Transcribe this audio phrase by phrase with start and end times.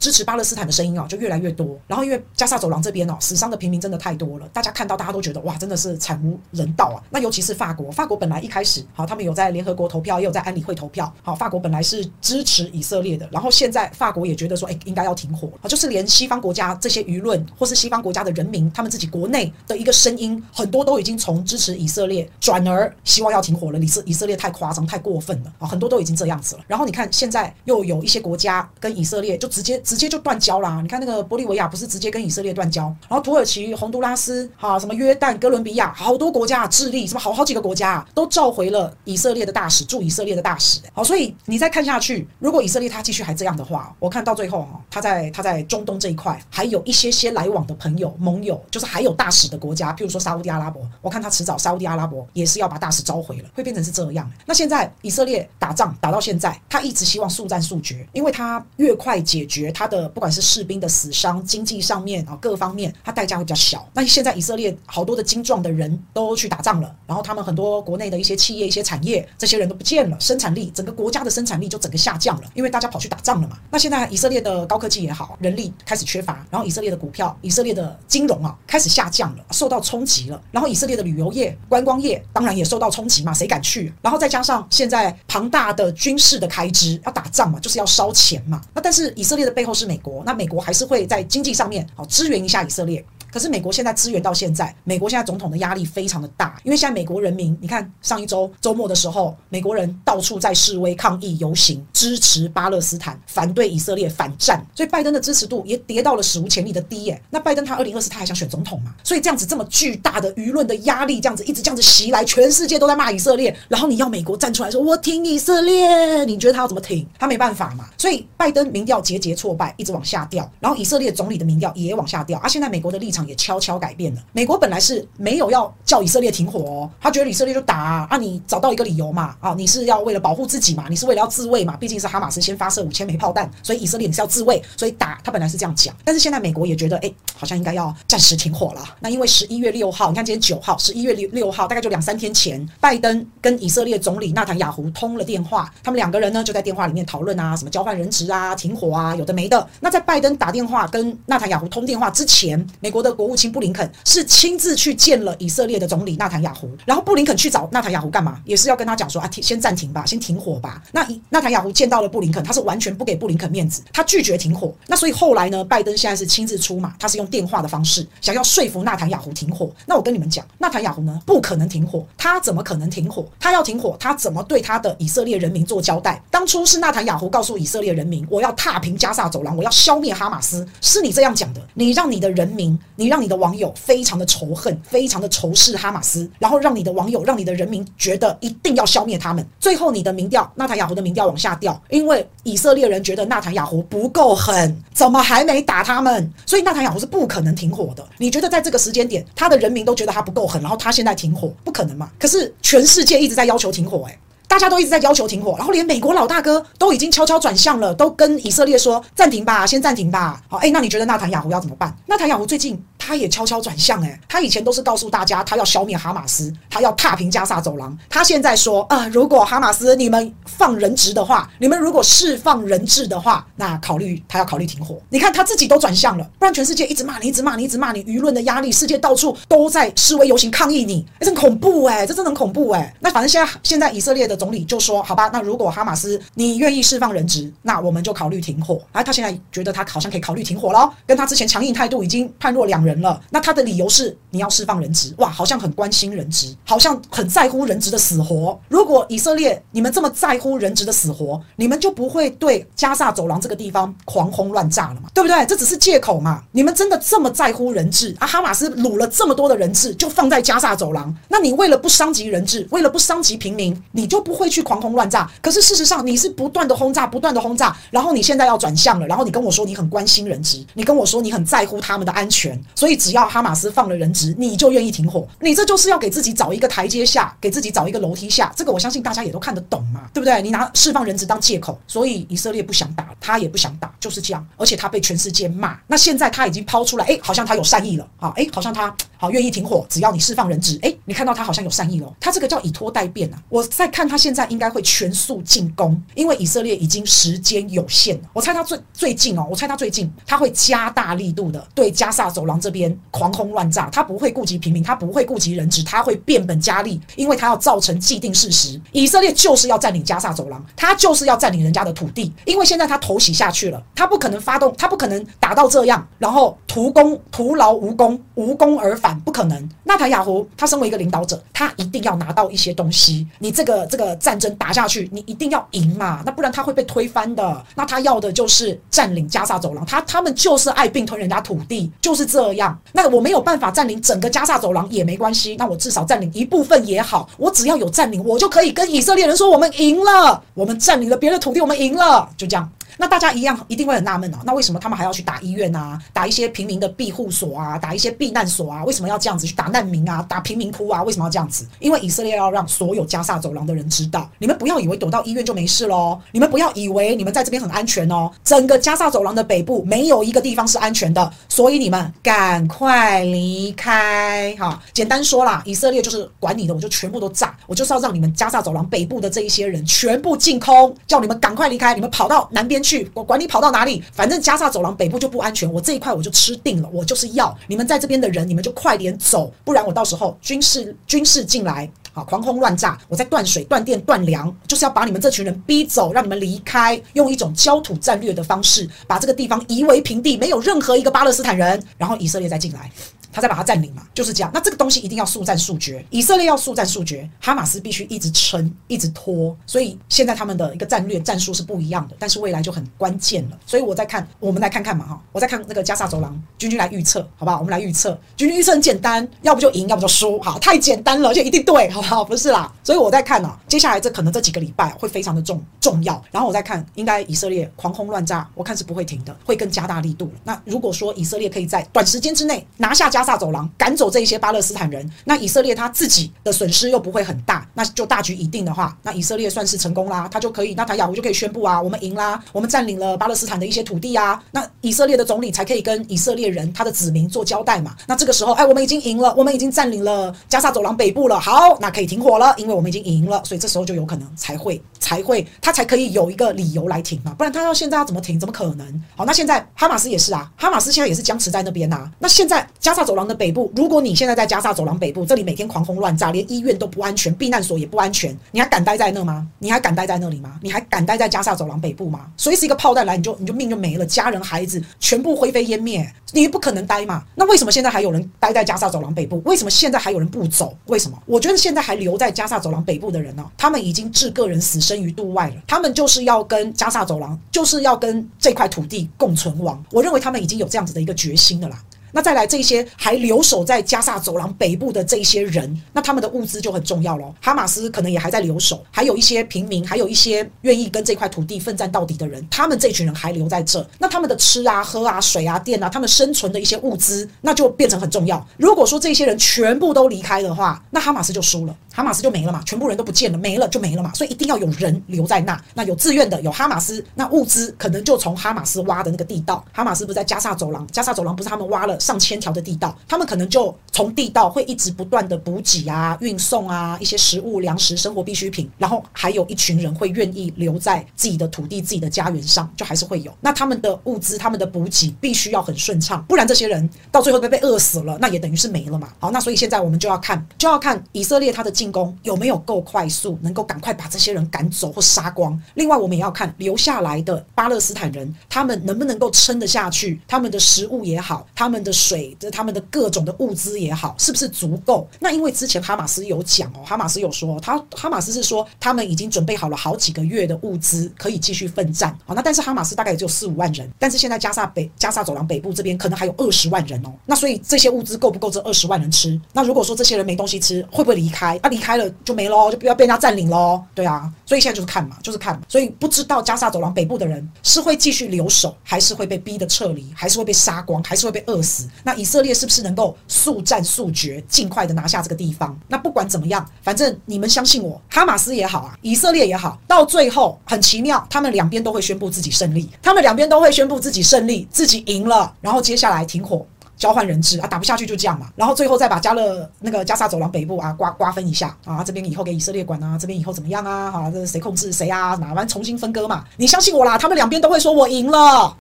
[0.00, 1.78] 支持巴勒斯坦的声音啊就越来越多。
[1.86, 6.98] 然后因为加萨走廊这边哦，死伤的平民真的太多了，大家看到大家都觉得哇，真的是惨无人道啊。
[7.10, 11.12] 那尤其是法国，法国本来一开始好，他们有在联合国投票，也有在安理会投票。
[11.22, 23.78] 好，法国本来是支持以色列的，然后现在法国也觉得说，哎，应该要停火啊，就是连西方国家这些舆论或是西方国家的人民，他们自己国内的一个声音，很多都已经从支持以色列转而希望要停火了。
[23.80, 26.62] 以色以色列太夸张，太过分了啊，很多都已经这样子了。
[26.66, 30.78] 然后你看，现在又有一些国家跟以色列就直接直接就断交啦。
[30.80, 40.78] 你看那个玻利维亚不是直接跟以色列断交，然后土耳其、洪都拉斯哈，什么约旦、哥伦比亚，好多国家，智利什么好好几个国家啊，都召回了以色列的大使，驻以色列的大使。
[40.92, 54.30] 好，所以你再看下去，如果以色列他继续还这样的话，我看到最后哈，他在他在中东这一块还有一些些来往的朋友盟友，就是还有大使的国家，譬如说沙乌地阿拉伯，我看他迟早沙乌地阿拉伯也是要把大使召回了，会变成是这样。
[54.46, 63.88] 那现在以色列打仗打到现在，他一直希望速战速决，因为他越快解决他的不管是士兵的死伤、经济上面啊各方面，他代价会比较小。
[63.94, 73.56] 那现在以色列好多的精壮的人都去打仗了，然后他们很多国内的一些企业、一些产业，这些人都不见了，生产力整个国家的生产力就整个下降了，因为大家跑去打仗了嘛。
[73.70, 80.38] 那现在以色列的高科技也好，人力开始缺乏，然后以色列的股票、以色列的金融啊开始下降了，受到冲击了。
[80.50, 83.90] 然后以色列的旅游业、观光业当然也受到冲击嘛，谁敢去？
[84.02, 88.60] 然后再加上现在庞大的军事的开支，要打仗嘛，就是要烧钱嘛。
[88.74, 93.04] 那但是以色列的背后是美国，那美国还是会在经济上面好支援一下以色列。
[93.32, 107.22] 可是美国现在支援到现在，美国现在总统的压力非常的大，因为现在美国人民，你看上一周周末的时候，美国人到处在示威抗议游行，支持巴勒斯坦，反对以色列，反战，所以拜登的支持度也跌到了史无前例的低耶。
[107.30, 108.94] 那拜登他二零二四他还想选总统嘛？
[109.04, 117.06] 所以这样子这么巨大的舆论的压力，这样子一直这样子袭来，全世界都在骂以色列，然后你要美国站出来说我挺以色列，你觉得他要怎么挺？
[117.18, 117.88] 他没办法嘛。
[117.96, 123.19] 所以拜登民调节节挫败，一直往下掉，然后以色列总理的民调也往下掉，啊、现在美国的立场。
[123.26, 124.22] 也悄悄改变了。
[124.32, 135.20] 美国本来是没有要叫以色列停火哦，他觉得以色列就打啊，啊你找到一个理由嘛，啊，你是要为了保护自己嘛，你是为了要自卫嘛，毕竟是哈马斯先发射五千枚炮弹，所以以色列你是要自卫，所以打。
[135.22, 138.82] 他本来是这样讲，但是现在美国也觉得，哎，好像应该要暂时停火了。
[139.00, 149.68] 那因为十一月六号，你看今天九号，十一月六六号，大概就两三天前，拜登跟以色列总理纳坦雅胡通了电话，他们两个人呢就在电话里面讨论啊，什么交换人质啊，停火啊，有的没的。
[149.80, 158.40] 那在拜登打电话跟纳坦雅胡通电话之前，美国的国务卿布林肯是亲自去见了以色列的总理纳坦雅胡，然后布林肯去找纳坦雅胡干嘛？
[158.44, 160.82] 也是要跟他讲说啊，先暂停吧，先停火吧。
[160.92, 164.72] 那纳坦雅胡见到了布林肯，他是完全不给布林肯面子，他拒绝停火。
[164.86, 169.70] 那所以后来呢，拜登现在是亲自出马，他是用电话的方式想要说服纳坦雅胡停火。
[169.86, 173.26] 那我跟你们讲，纳坦雅胡呢不可能停火，他怎么可能停火？
[173.38, 176.22] 他要停火，他怎么对他的以色列人民做交代？
[176.30, 183.72] 当初是纳坦雅胡告诉以色列人民，我要踏平加萨走廊，我要消灭哈马斯，是你这样讲的，你让你的人民，你让你的网友。
[183.74, 189.44] 非常的仇恨，非常的仇视哈马斯，然后让你的网友，让你的人民觉得一定要消灭他们。
[189.58, 196.30] 最后你的民调，纳塔雅胡的民调往下掉，因为以色列人觉得纳塔雅胡不够狠，怎么还没打他们？
[196.44, 198.06] 所以纳塔雅胡是不可能停火的。
[198.18, 202.10] 你觉得在这个时间点，他的人民都觉得他不够狠，然后他现在停火，不可能嘛？
[202.18, 204.18] 可是全世界一直在要求停火，欸，诶。
[204.50, 210.42] 大家都一直在要求停火，然后连美国老大哥都已经悄悄转向了，都跟以色列说暂停吧，先暂停吧。
[210.48, 211.96] 好，诶，那你觉得纳坦雅胡要怎么办？
[212.06, 212.76] 纳坦雅胡最近
[213.10, 217.98] 他也悄悄转向，诶，他以前都是告诉大家他要消灭哈马斯，他要踏平加萨走廊。
[218.08, 224.96] 他现在说啊，如果哈马斯你们放人质的话，你们如果释放人质的话，那考虑他要考虑停火。
[225.08, 232.94] 你看他自己都转向了，不然全世界一直骂你，一直骂你，一直骂你，舆论的压力，世界到处都在示威游行抗议你，诶，这很恐怖诶，这真的很恐怖诶。
[233.00, 243.22] 那反正现在现在以色列的总理就说：“好吧，那如果哈马斯你愿意释放人质，那我们就考虑停火。”啊，他现在觉得他好像可以考虑停火了，跟他之前强硬态度已经判若两人了。
[243.30, 248.58] 那他的理由是你要释放人质，哇，好像很关心人质，好像很在乎人质的死活。
[248.68, 255.08] 如果以色列你们这么在乎人质的死活，你们就不会对加萨走廊这个地方狂轰乱炸了嘛？
[255.14, 255.44] 对不对？
[255.46, 256.42] 这只是借口嘛。
[256.52, 258.26] 你们真的这么在乎人质啊？
[258.26, 265.30] 哈马斯掳了这么多的人质，就放在加萨走廊，那你为了不伤及人质，为了不伤及平民，你就不会去狂轰乱炸。
[265.40, 280.40] 可是事实上，你是不断的轰炸，不断的轰炸，然后你现在要转向了，然后你跟我说你很关心人质，你跟我说你很在乎他们的安全，所以只要哈马斯放了人质，你就愿意停火，你这就是要给自己找一个台阶下，给自己找一个楼梯下，这个我相信大家也都看得懂嘛，对不对？
[280.42, 288.94] 你拿释放人质当借口，所以以色列不想打，他也不想打，就是这样，而且他被全世界骂，那现在他已经抛出来，诶，好像他有善意了啊，诶，好像他。
[289.16, 292.10] 好，愿意停火，只要你释放人质，诶，你看到他好像有善意了。
[292.18, 293.42] 他这个叫以拖待变啊。
[293.50, 298.30] 我在看他现在应该会全速进攻，因为以色列已经时间有限了。
[298.32, 319.70] 我猜他最最近哦，我猜他最近他会加大力度的对加萨走廊这边狂轰乱炸，他不会顾及平民，他不会顾及人质，他会变本加厉，因为他要造成既定事实，以色列就是要占领加萨走廊，他就是要占领人家的土地，因为现在他投袭下去了，他不可能发动，他不可能打到这样，然后徒功徒劳无功，无功而返，不可能。
[319.84, 327.64] 纳坦雅胡他身为一个领导者，他一定要拿到一些东西，你这个这个战争打下去，你一定要赢嘛，那不然他会被推翻的。
[327.76, 332.76] 那他要的就是占领加萨走廊，他他们就是爱并吞人家土地，就是这样。
[332.92, 342.70] 那我没有办法占领整个加萨走廊也没关系，那我至少占领一部分也好，我只要有占领，我就可以跟以色列人说我们赢了，我们占领了别的土地，我们赢了，就这样。
[343.00, 348.84] 那大家一样一定会很纳闷啊，那为什么他们还要去打医院啊，打一些平民的庇护所啊，打一些避难所啊？
[348.84, 351.02] 为什么要这样子去打难民啊，打贫民窟啊？
[351.02, 351.66] 为什么要这样子？
[351.78, 364.78] 因为以色列要让所有加萨走廊的人知道，你们不要以为躲到医院就没事喽，你们不要以为你们在这边很安全哦，整个加萨走廊的北部没有一个地方是安全的，所以你们赶快离开哈。
[364.92, 372.89] 简单说啦，以色列就是管你的，我就全部都炸，我就是要让你们加萨走廊北部的这一些人全部净空，叫你们赶快离开，你们跑到南边去。
[372.90, 392.90] 去，我管你跑到哪里，反正加萨走廊北部就不安全，我这一块我就吃定了，我就是要你们在这边的人，你们就快点走，不然我到时候军事军事进来，好狂轰乱炸，我再断水断电断粮，就是要把你们这群人逼走，让你们离开，用一种焦土战略的方式把这个地方夷为平地，没有任何一个巴勒斯坦人，然后以色列再进来。
[393.32, 394.50] 他再把它占领嘛，就是这样。
[394.52, 399.56] 那这个东西一定要速战速决，以色列要速战速决，哈马斯必须一直撑，一直拖。
[399.66, 403.58] 所以现在他们的一个战略战术是不一样的，但是未来就很关键了。
[403.66, 407.58] 所以我在看，我们来看看嘛哈，我在看那个加萨走廊，军军来预测，好不好？
[407.58, 412.24] 我们来预测，军军预测很简单，要不就赢，要不就输，好，太简单了，而且一定对，好不好？
[412.24, 412.72] 不是啦。
[412.82, 416.22] 所以我在看呢，接下来这可能这几个礼拜会非常的重重要。
[416.30, 420.30] 然后我在看，应该以色列狂轰乱炸，我看是不会停的，会更加大力度。
[420.44, 437.94] 那如果说以色列可以在短时间之内拿下加加萨走廊，赶走这一些巴勒斯坦人，那以色列他自己的损失又不会很大，那就大局已定的话，那以色列算是成功啦，他就可以，纳坦雅我就可以宣布啊，我们赢啦，我们占领了巴勒斯坦的一些土地啊，那以色列的总理才可以跟以色列人他的子民做交代嘛。
[438.06, 448.40] 那这个时候，哎，我们已经赢了，我们已经占领了加萨走廊北部了，好，那可以停火了，因为我们已经赢了，所以这时候就有可能才会才会他才可以有一个理由来停嘛，不然他要现在要怎么停？
[448.40, 449.02] 怎么可能？
[449.14, 459.44] 好，那现在哈马斯也是啊，哈马斯现在也是僵持在那边呐、那现在加萨走廊的北部如果你现在在加萨走廊北部，这里每天狂轰乱炸，连医院都不安全，避难所也不安全，你还敢待在那吗？
[459.58, 460.60] 你还敢待在那里吗？
[460.62, 462.26] 你还敢待在加萨走廊北部吗？
[462.36, 467.24] 随时一个炮弹来，你就你就命就没了，家人孩子全部灰飞烟灭，你不可能待嘛？
[467.34, 469.42] 那为什么现在还有人待在加萨走廊北部？
[469.44, 470.72] 为什么现在还有人不走？
[470.86, 471.20] 为什么？
[471.26, 479.84] 我觉得现在还留在加萨走廊北部的人呢、他们已经置个人死生于度外了，他们就是要跟加萨走廊，就是要跟这块土地共存亡。
[479.90, 481.82] 我认为他们已经有这样子的一个决心了啦。
[482.12, 487.34] 那再来这些还留守在加萨走廊北部的这些人，那他们的物资就很重要咯。
[487.40, 498.44] 哈马斯可能也还在留守，还有一些平民，还有一些愿意跟这块土地奋战到底的人，他们这群人还留在这，那他们的吃啊、喝啊、水啊、电啊，他们生存的一些物资，那就变成很重要。
[498.56, 504.12] 如果说这些人全部都离开的话，那哈马斯就输了，哈马斯就没了嘛，全部人都不见了，没了就没了嘛。
[504.14, 511.99] 所以一定要有人留在那，那有自愿的，有哈马斯，那物资可能就从哈马斯挖的那个地道，哈马斯不是在加萨走廊，加萨走廊不是他们挖了。
[512.00, 523.32] 上千条的地道，他们可能就从地道会一直不断的补给啊、运送啊一些食物、粮食、生活必需品，然后还有一群人会愿意留在自己的土地、自己的家园上，就还是会有。
[523.40, 529.12] 那他们的物资、他们的补给必须要很顺畅，不然这些人到最后被被饿死了，那也等于是没了嘛。
[529.18, 535.60] 好，那所以现在我们就要看，就要看以色列他的进攻有没有够快速，能够赶快把这些人赶走或杀光。
[535.74, 541.89] 另外，我们也要看留下来的巴勒斯坦人，他们能不能够撑得下去，他们的食物也好，他们的。
[541.92, 545.08] 水的他们的各种的物资也好，是不是足够？
[545.18, 552.16] 那因为之前哈马斯有讲哦，哈马斯有说，他哈马斯是说他们已经准备好了好几个月的物资，可以继续奋战。
[552.26, 557.12] 好，那但是哈马斯大概也只有四五万人，但是现在加萨北加萨走廊北部这边可能还有二十万人哦。
[557.26, 559.40] 那所以这些物资够不够这二十万人吃？
[559.52, 561.58] 那如果说这些人没东西吃，会不会离开？
[561.62, 563.82] 啊，离开了就没喽，就不要被人家占领喽。
[563.94, 565.60] 对啊，所以现在就是看嘛，就是看。
[565.68, 571.79] 所以不知道加萨走廊北部的人是会继续留守，还是会被逼得撤离，还是会被杀光，还是会被饿死？
[572.02, 575.78] 那以色列是不是能够速战速决，尽快的拿下这个地方？
[575.88, 586.66] 那不管怎么样，反正你们相信我，哈马斯也好啊，以色列也好，到最后很奇妙，他们两边都会宣布自己胜利，他们两边都会宣布自己胜利，自己赢了，然后接下来停火。
[586.96, 588.48] 交换人质啊，打不下去就这样嘛。
[588.54, 594.10] 然后最后再把加勒那个加萨走廊北部啊瓜瓜分一下啊，这边以后给以色列管啊，这边以后怎么样啊？
[594.10, 595.34] 哈，这谁控制谁啊？
[595.36, 596.44] 哪完重新分割嘛？
[596.58, 598.76] 你相信我啦，他们两边都会说我赢了。